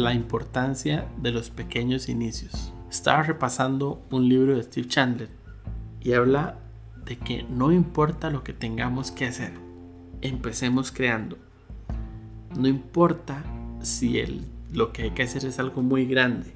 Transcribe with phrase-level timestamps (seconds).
[0.00, 2.72] La importancia de los pequeños inicios.
[2.90, 5.28] Estaba repasando un libro de Steve Chandler
[6.00, 6.58] y habla
[7.04, 9.52] de que no importa lo que tengamos que hacer,
[10.22, 11.36] empecemos creando.
[12.56, 13.44] No importa
[13.82, 16.54] si el, lo que hay que hacer es algo muy grande,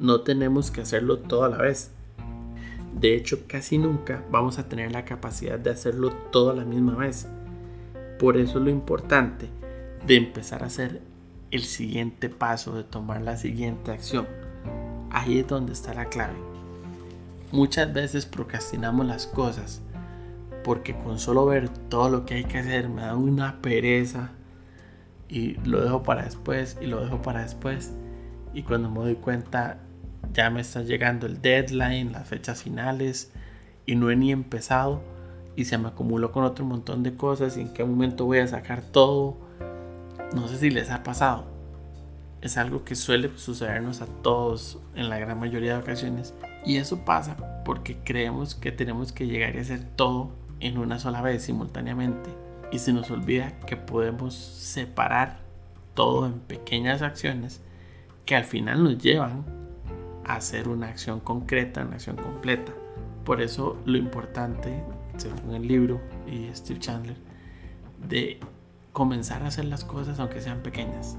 [0.00, 1.92] no tenemos que hacerlo toda la vez.
[2.98, 7.28] De hecho, casi nunca vamos a tener la capacidad de hacerlo toda la misma vez.
[8.18, 9.48] Por eso es lo importante
[10.04, 11.00] de empezar a hacer
[11.50, 14.26] el siguiente paso, de tomar la siguiente acción.
[15.10, 16.36] Ahí es donde está la clave.
[17.52, 19.82] Muchas veces procrastinamos las cosas
[20.62, 24.30] porque con solo ver todo lo que hay que hacer me da una pereza
[25.28, 27.92] y lo dejo para después y lo dejo para después
[28.52, 29.78] y cuando me doy cuenta
[30.32, 33.32] ya me está llegando el deadline, las fechas finales
[33.86, 35.02] y no he ni empezado
[35.56, 38.46] y se me acumuló con otro montón de cosas y en qué momento voy a
[38.46, 39.36] sacar todo.
[40.34, 41.44] No sé si les ha pasado.
[42.40, 47.04] Es algo que suele sucedernos a todos en la gran mayoría de ocasiones y eso
[47.04, 52.30] pasa porque creemos que tenemos que llegar y hacer todo en una sola vez simultáneamente.
[52.70, 55.40] Y se nos olvida que podemos separar
[55.94, 57.60] todo en pequeñas acciones
[58.24, 59.44] que al final nos llevan
[60.24, 62.72] a hacer una acción concreta, una acción completa.
[63.24, 64.82] Por eso lo importante,
[65.16, 67.16] según el libro y Steve Chandler,
[68.08, 68.38] de
[68.92, 71.16] comenzar a hacer las cosas aunque sean pequeñas.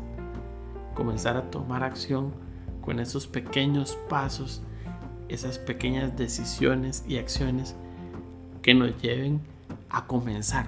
[0.95, 2.33] Comenzar a tomar acción
[2.81, 4.61] con esos pequeños pasos
[5.31, 7.75] esas pequeñas decisiones y acciones
[8.61, 9.39] que nos lleven
[9.89, 10.65] a comenzar.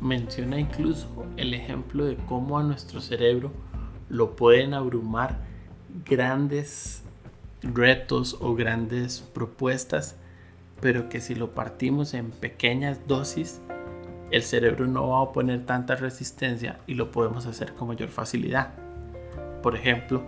[0.00, 3.50] Menciona incluso el ejemplo de cómo a nuestro cerebro
[4.08, 5.40] lo pueden abrumar
[6.08, 7.02] grandes
[7.62, 10.16] retos o grandes propuestas,
[10.80, 13.60] pero que si lo partimos en pequeñas dosis,
[14.30, 18.74] el cerebro no va a poner tanta resistencia y lo podemos hacer con mayor facilidad.
[19.62, 20.22] Por ejemplo,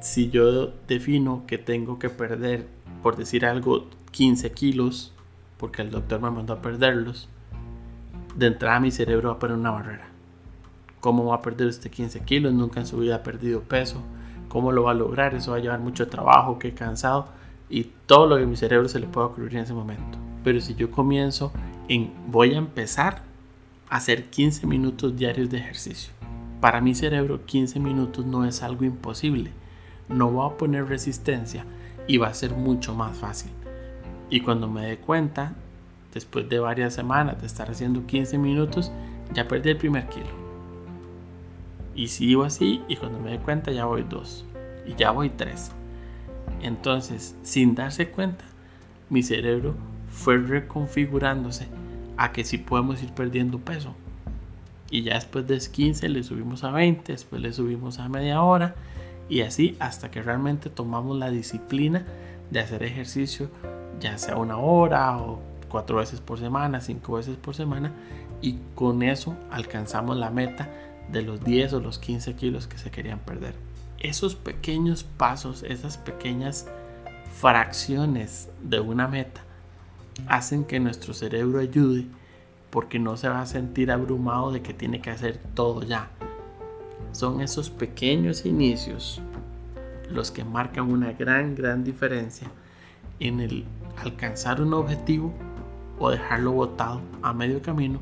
[0.00, 2.66] si yo defino que tengo que perder,
[3.02, 5.12] por decir algo, 15 kilos,
[5.58, 7.28] porque el doctor me mandó a perderlos,
[8.36, 10.08] de entrada mi cerebro va a poner una barrera.
[11.00, 12.52] ¿Cómo va a perder usted 15 kilos?
[12.52, 14.02] Nunca en su vida ha perdido peso.
[14.48, 15.34] ¿Cómo lo va a lograr?
[15.34, 17.28] Eso va a llevar mucho trabajo, qué cansado.
[17.68, 20.18] Y todo lo que mi cerebro se le puede ocurrir en ese momento.
[20.42, 21.52] Pero si yo comienzo
[22.26, 23.22] voy a empezar
[23.88, 26.12] a hacer 15 minutos diarios de ejercicio.
[26.60, 29.52] Para mi cerebro 15 minutos no es algo imposible
[30.08, 31.64] no va a poner resistencia
[32.06, 33.50] y va a ser mucho más fácil.
[34.30, 35.54] Y cuando me dé cuenta,
[36.12, 38.92] después de varias semanas de estar haciendo 15 minutos,
[39.32, 40.44] ya perdí el primer kilo.
[41.94, 44.44] Y sigo así y cuando me dé cuenta ya voy dos
[44.86, 45.70] y ya voy tres.
[46.60, 48.44] Entonces, sin darse cuenta,
[49.10, 49.74] mi cerebro
[50.14, 51.66] fue reconfigurándose
[52.16, 53.94] a que si podemos ir perdiendo peso.
[54.90, 58.76] Y ya después de 15 le subimos a 20, después le subimos a media hora
[59.28, 62.04] y así hasta que realmente tomamos la disciplina
[62.50, 63.50] de hacer ejercicio,
[63.98, 67.92] ya sea una hora o cuatro veces por semana, cinco veces por semana,
[68.40, 70.70] y con eso alcanzamos la meta
[71.10, 73.54] de los 10 o los 15 kilos que se querían perder.
[73.98, 76.68] Esos pequeños pasos, esas pequeñas
[77.32, 79.42] fracciones de una meta,
[80.26, 82.06] hacen que nuestro cerebro ayude
[82.70, 86.10] porque no se va a sentir abrumado de que tiene que hacer todo ya
[87.14, 89.22] son esos pequeños inicios
[90.10, 92.48] los que marcan una gran, gran diferencia
[93.20, 93.64] en el
[94.02, 95.32] alcanzar un objetivo
[96.00, 98.00] o dejarlo botado a medio camino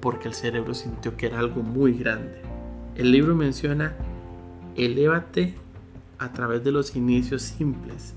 [0.00, 2.40] porque el cerebro sintió que era algo muy grande.
[2.94, 3.94] El libro menciona,
[4.74, 5.54] elévate
[6.18, 8.14] a través de los inicios simples.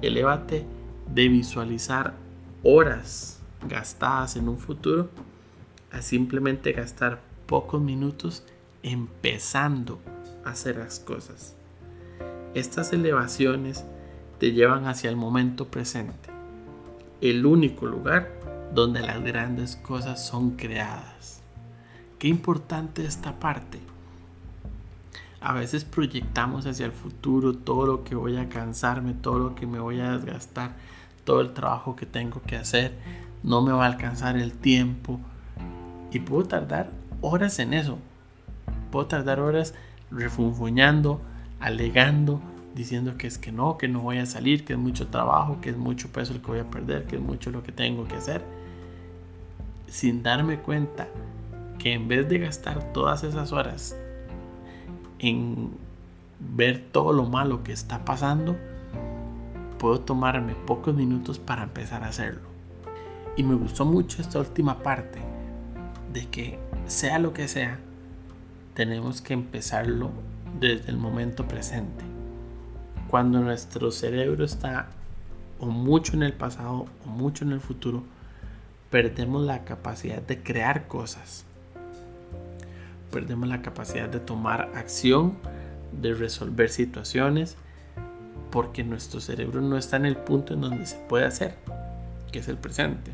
[0.00, 0.64] Elévate
[1.12, 2.14] de visualizar
[2.62, 5.10] horas gastadas en un futuro
[5.90, 8.44] a simplemente gastar pocos minutos
[8.82, 9.98] empezando
[10.44, 11.56] a hacer las cosas.
[12.54, 13.84] Estas elevaciones
[14.38, 16.30] te llevan hacia el momento presente,
[17.20, 18.30] el único lugar
[18.74, 21.42] donde las grandes cosas son creadas.
[22.18, 23.78] Qué importante esta parte.
[25.40, 29.66] A veces proyectamos hacia el futuro todo lo que voy a cansarme, todo lo que
[29.66, 30.76] me voy a desgastar,
[31.24, 32.92] todo el trabajo que tengo que hacer,
[33.42, 35.20] no me va a alcanzar el tiempo.
[36.12, 36.90] Y puedo tardar
[37.20, 37.98] horas en eso,
[38.90, 39.74] puedo tardar horas
[40.10, 41.20] refunfuñando,
[41.60, 42.40] alegando,
[42.74, 45.70] diciendo que es que no, que no voy a salir, que es mucho trabajo, que
[45.70, 48.16] es mucho peso el que voy a perder, que es mucho lo que tengo que
[48.16, 48.42] hacer,
[49.86, 51.08] sin darme cuenta
[51.78, 53.96] que en vez de gastar todas esas horas
[55.18, 55.70] en
[56.38, 58.56] ver todo lo malo que está pasando,
[59.80, 62.42] puedo tomarme pocos minutos para empezar a hacerlo.
[63.36, 65.18] Y me gustó mucho esta última parte
[66.12, 67.80] de que sea lo que sea,
[68.74, 70.10] tenemos que empezarlo
[70.60, 72.04] desde el momento presente.
[73.08, 74.90] Cuando nuestro cerebro está
[75.58, 78.04] o mucho en el pasado o mucho en el futuro,
[78.90, 81.46] perdemos la capacidad de crear cosas.
[83.10, 85.38] Perdemos la capacidad de tomar acción,
[86.00, 87.56] de resolver situaciones,
[88.50, 91.56] porque nuestro cerebro no está en el punto en donde se puede hacer,
[92.32, 93.12] que es el presente.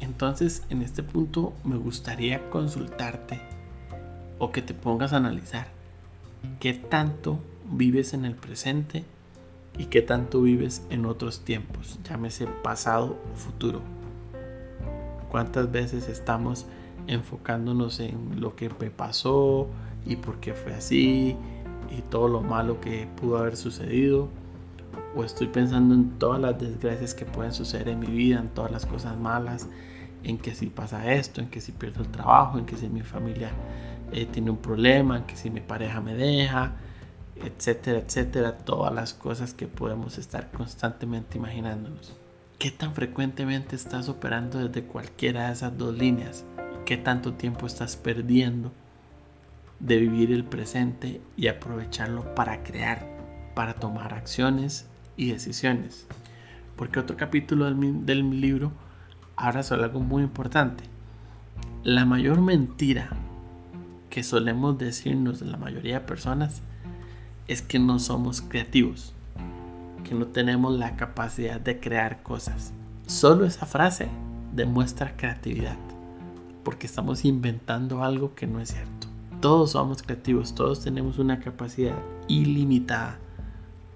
[0.00, 3.40] Entonces, en este punto me gustaría consultarte
[4.38, 5.68] o que te pongas a analizar
[6.58, 7.38] qué tanto
[7.70, 9.04] vives en el presente
[9.78, 13.80] y qué tanto vives en otros tiempos, llámese pasado o futuro.
[15.30, 16.66] ¿Cuántas veces estamos
[17.06, 19.68] enfocándonos en lo que pasó
[20.04, 21.36] y por qué fue así
[21.96, 24.28] y todo lo malo que pudo haber sucedido?
[25.14, 28.70] O estoy pensando en todas las desgracias que pueden suceder en mi vida, en todas
[28.70, 29.68] las cosas malas,
[30.22, 33.02] en que si pasa esto, en que si pierdo el trabajo, en que si mi
[33.02, 33.50] familia
[34.12, 36.76] eh, tiene un problema, en que si mi pareja me deja,
[37.36, 42.16] etcétera, etcétera, todas las cosas que podemos estar constantemente imaginándonos.
[42.58, 46.44] ¿Qué tan frecuentemente estás operando desde cualquiera de esas dos líneas?
[46.84, 48.70] ¿Qué tanto tiempo estás perdiendo
[49.80, 53.19] de vivir el presente y aprovecharlo para crear,
[53.54, 54.86] para tomar acciones
[55.16, 56.06] y decisiones?
[56.76, 58.72] Porque otro capítulo del, del libro
[59.36, 60.84] habla sobre algo muy importante.
[61.82, 63.10] La mayor mentira
[64.10, 66.62] que solemos decirnos de la mayoría de personas
[67.48, 69.14] es que no somos creativos,
[70.04, 72.72] que no tenemos la capacidad de crear cosas.
[73.06, 74.08] Solo esa frase
[74.54, 75.78] demuestra creatividad,
[76.64, 79.08] porque estamos inventando algo que no es cierto.
[79.40, 81.96] Todos somos creativos, todos tenemos una capacidad
[82.28, 83.18] ilimitada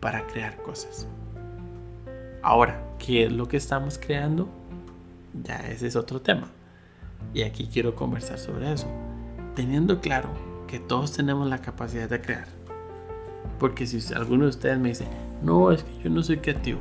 [0.04, 1.08] para crear cosas.
[2.42, 4.50] Ahora, ¿qué es lo que estamos creando?
[5.42, 6.48] Ya ese es otro tema.
[7.32, 8.86] Y aquí quiero conversar sobre eso.
[9.54, 10.28] Teniendo claro
[10.66, 12.44] que todos tenemos la capacidad de crear.
[13.58, 15.06] Porque si alguno de ustedes me dice,
[15.42, 16.80] no, es que yo no soy creativo.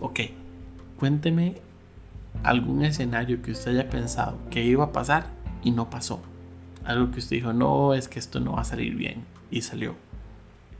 [0.00, 0.20] Ok,
[0.96, 1.56] cuénteme
[2.44, 5.26] algún escenario que usted haya pensado que iba a pasar
[5.64, 6.22] y no pasó.
[6.84, 9.96] Algo que usted dijo, no, es que esto no va a salir bien y salió.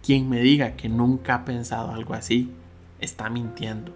[0.03, 2.51] Quien me diga que nunca ha pensado algo así,
[3.01, 3.93] está mintiendo.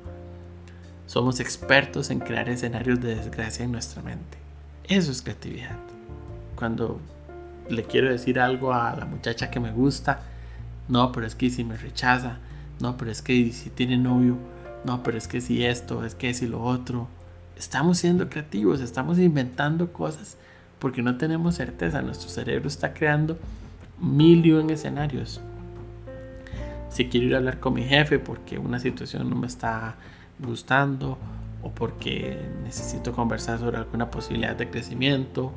[1.07, 4.39] Somos expertos en crear escenarios de desgracia en nuestra mente.
[4.85, 5.77] Eso es creatividad.
[6.57, 7.01] Cuando
[7.69, 10.21] le quiero decir algo a la muchacha que me gusta,
[10.89, 12.39] no, pero es que si me rechaza,
[12.81, 14.37] no, pero es que si tiene novio,
[14.85, 17.09] no, pero es que si esto, es que si lo otro.
[17.57, 20.37] Estamos siendo creativos, estamos inventando cosas
[20.79, 22.03] porque no tenemos certeza.
[22.03, 23.39] Nuestro cerebro está creando
[24.01, 25.41] mil y un escenarios.
[26.95, 29.97] Si quiero ir a hablar con mi jefe porque una situación no me está
[30.39, 31.19] gustando
[31.61, 35.51] o porque necesito conversar sobre alguna posibilidad de crecimiento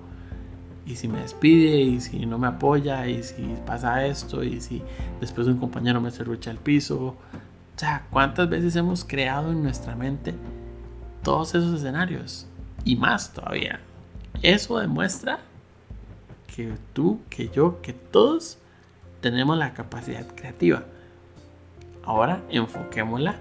[0.88, 4.81] y si me despide y si no me apoya y si pasa esto y si
[5.21, 6.97] después un compañero me cerrucha el piso.
[6.97, 7.16] O
[7.76, 10.33] sea, ¿cuántas veces hemos creado en nuestra mente
[11.21, 12.47] todos esos escenarios?
[12.83, 13.80] Y más todavía.
[14.42, 15.38] Eso demuestra
[16.47, 18.57] que tú, que yo, que todos
[19.21, 20.83] tenemos la capacidad creativa.
[22.07, 23.35] Ahora enfoquémosla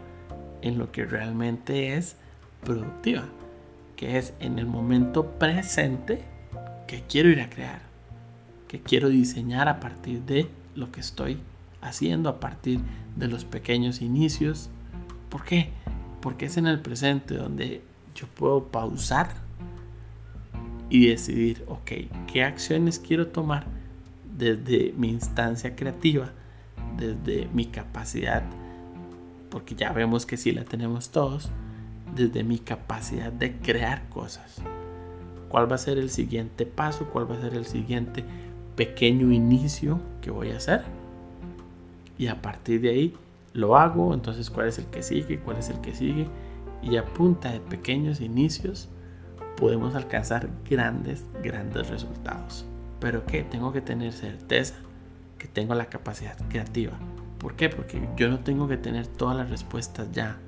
[0.60, 2.16] en lo que realmente es
[2.64, 3.22] productiva,
[3.94, 6.24] que es en el momento presente
[6.88, 7.80] que quiero ir a crear,
[8.66, 11.38] que quiero diseñar a partir de lo que estoy
[11.80, 12.80] haciendo, a partir
[13.14, 14.68] de los pequeños inicios.
[15.30, 15.70] ¿Por qué?
[16.20, 17.82] Porque es en el presente donde
[18.16, 19.28] yo puedo pausar
[20.90, 21.92] y decidir, ok,
[22.26, 23.64] ¿qué acciones quiero tomar
[24.36, 26.32] desde mi instancia creativa,
[26.96, 28.42] desde mi capacidad,
[29.50, 31.50] porque ya vemos que sí la tenemos todos,
[32.14, 34.62] desde mi capacidad de crear cosas
[35.48, 38.24] cuál va a ser el siguiente paso, cuál va a ser el siguiente
[38.76, 40.82] pequeño inicio que voy a hacer.
[42.18, 43.14] Y a partir de ahí
[43.52, 46.26] lo hago, entonces cuál es el que sigue, cuál es el que sigue.
[46.82, 48.88] Y a punta de pequeños inicios
[49.56, 52.64] podemos alcanzar grandes, grandes resultados.
[53.00, 54.74] Pero que tengo que tener certeza
[55.38, 56.98] que tengo la capacidad creativa.
[57.38, 57.68] ¿Por qué?
[57.68, 60.38] Porque yo no tengo que tener todas las respuestas ya.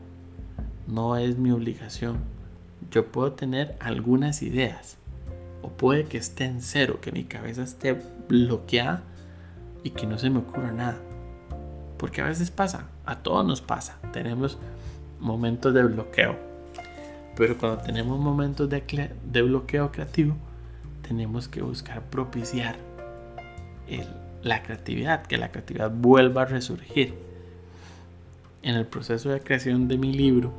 [0.87, 2.39] No es mi obligación
[2.91, 4.97] yo puedo tener algunas ideas
[5.63, 9.03] o puede que esté en cero, que mi cabeza esté bloqueada,
[9.85, 10.99] y que no se me ocurra nada.
[11.99, 13.99] Porque a veces pasa, a todos nos pasa.
[14.13, 14.59] Tenemos
[15.21, 16.37] momentos de bloqueo.
[17.37, 20.37] Pero cuando tenemos momentos de, de bloqueo creativo,
[21.07, 22.77] tenemos que buscar propiciar
[24.43, 27.15] la creatividad, que la creatividad vuelva a resurgir.
[28.63, 30.53] En el proceso de creación de mi libro,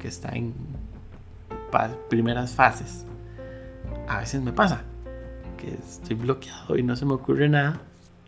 [0.00, 0.54] que está en
[2.08, 3.04] primeras fases,
[4.08, 4.82] a veces me pasa
[5.56, 7.80] que estoy bloqueado y no se me ocurre nada.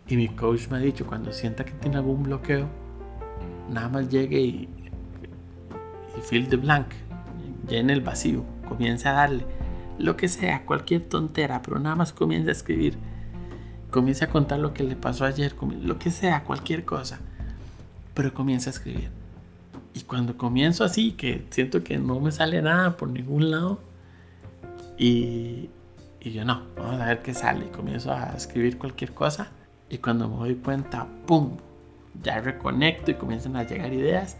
[0.07, 2.67] Y mi coach me ha dicho, cuando sienta que tiene algún bloqueo,
[3.69, 4.69] nada más llegue y,
[6.17, 6.87] y fill the blank,
[7.67, 9.45] llene el vacío, comience a darle
[9.99, 12.97] lo que sea, cualquier tontera, pero nada más comience a escribir.
[13.91, 17.19] Comience a contar lo que le pasó ayer, lo que sea, cualquier cosa.
[18.13, 19.09] Pero comience a escribir.
[19.93, 23.79] Y cuando comienzo así, que siento que no me sale nada por ningún lado,
[24.97, 25.69] y,
[26.19, 27.65] y yo no, vamos a ver qué sale.
[27.65, 29.49] Y comienzo a escribir cualquier cosa.
[29.89, 31.57] Y cuando me doy cuenta, ¡pum!
[32.21, 34.37] Ya reconecto y comienzan a llegar ideas.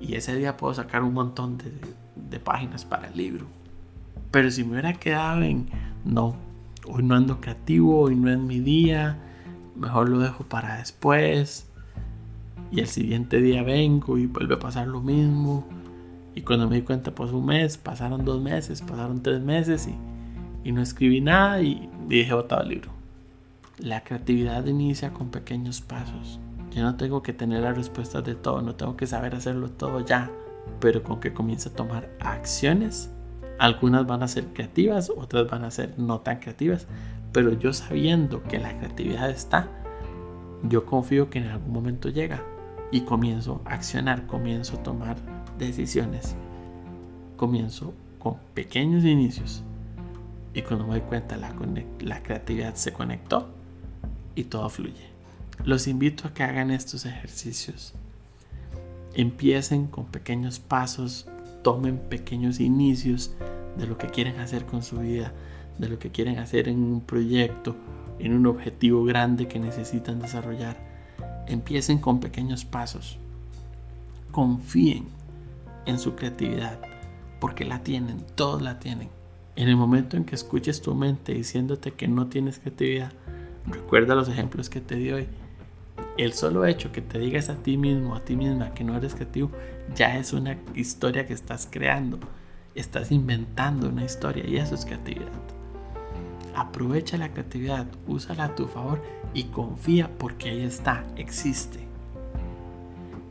[0.00, 1.72] Y ese día puedo sacar un montón de,
[2.16, 3.46] de páginas para el libro.
[4.30, 5.70] Pero si me hubiera quedado en,
[6.04, 6.36] no,
[6.86, 9.18] hoy no ando creativo, hoy no es mi día,
[9.76, 11.70] mejor lo dejo para después.
[12.70, 15.66] Y el siguiente día vengo y vuelve a pasar lo mismo
[16.34, 20.68] y cuando me di cuenta, pues un mes, pasaron dos meses, pasaron tres meses y,
[20.68, 22.90] y no escribí nada y, dije botado el libro.
[23.78, 26.40] La creatividad inicia con pequeños pasos.
[26.72, 30.04] Yo no tengo que tener las respuestas de todo, no tengo que saber hacerlo todo
[30.04, 30.30] ya,
[30.80, 33.10] pero con que comience a tomar acciones,
[33.58, 36.86] algunas van a ser creativas, otras van a ser no tan creativas,
[37.32, 39.68] pero yo sabiendo que la creatividad está,
[40.62, 42.42] yo confío que en algún momento llega
[42.90, 45.16] y comienzo a accionar, comienzo a tomar
[45.58, 46.36] decisiones.
[47.36, 49.62] Comienzo con pequeños inicios
[50.54, 53.48] y cuando me doy cuenta la, creatividad se conectó
[54.34, 55.10] y todo fluye.
[55.64, 57.92] Los invito a que hagan estos ejercicios.
[59.14, 61.28] Empiecen con pequeños pasos,
[61.64, 63.34] tomen pequeños inicios
[63.76, 65.32] de lo que quieren hacer con su vida,
[65.78, 67.74] de lo que quieren hacer en un proyecto,
[68.20, 70.76] en un objetivo grande que necesitan desarrollar.
[71.48, 73.18] Empiecen con pequeños pasos.
[74.30, 75.06] Confíen
[75.86, 76.78] en su creatividad,
[77.40, 79.08] porque la tienen, todos la tienen.
[79.56, 83.12] En el momento en que escuches tu mente diciéndote que no tienes creatividad,
[83.66, 85.28] recuerda los ejemplos que te di hoy.
[86.16, 89.14] El solo hecho que te digas a ti mismo, a ti misma que no eres
[89.14, 89.50] creativo,
[89.96, 92.20] ya es una historia que estás creando.
[92.74, 95.32] Estás inventando una historia y eso es creatividad.
[96.54, 99.02] Aprovecha la creatividad, úsala a tu favor
[99.34, 101.80] y confía porque ahí está, existe.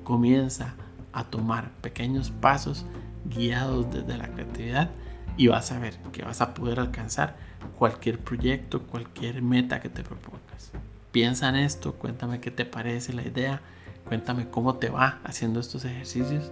[0.04, 0.76] Comienza
[1.14, 2.86] a tomar pequeños pasos
[3.26, 4.90] guiados desde la creatividad
[5.38, 7.38] y vas a ver que vas a poder alcanzar
[7.78, 10.72] cualquier proyecto, cualquier meta que te propongas.
[11.14, 13.62] Piensa en esto, cuéntame qué te parece la idea,
[14.08, 16.52] cuéntame cómo te va haciendo estos ejercicios.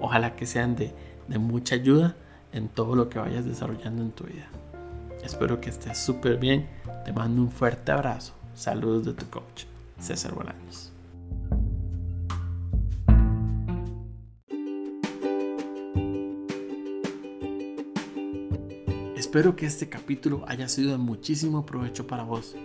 [0.00, 0.94] Ojalá que sean de,
[1.38, 2.16] mucha ayuda
[2.54, 4.48] en todo lo que vayas desarrollando en tu vida.
[5.22, 6.66] Espero que estés súper bien.
[7.04, 8.32] Te mando un fuerte abrazo.
[8.54, 9.64] Saludos de tu coach,
[9.98, 10.94] César Bolaños.
[19.14, 22.56] Espero que este capítulo haya sido de muchísimo provecho para vos.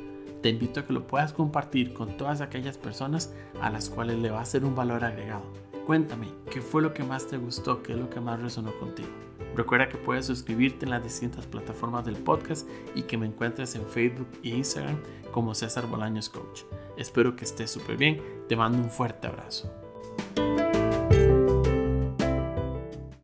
[0.46, 4.30] Te invito a que lo puedas compartir con todas aquellas personas a las cuales le
[4.30, 5.42] va a ser un valor agregado.
[5.88, 7.82] Cuéntame, ¿qué fue lo que más te gustó?
[7.82, 9.10] ¿Qué es lo que más resonó contigo?
[9.56, 13.88] Recuerda que puedes suscribirte en las distintas plataformas del podcast y que me encuentres en
[13.88, 15.00] Facebook e Instagram
[15.32, 16.62] como César Bolaños Coach.
[16.96, 18.22] Espero que estés súper bien.
[18.48, 19.74] Te mando un fuerte abrazo.